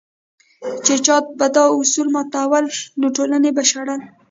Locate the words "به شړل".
3.55-4.01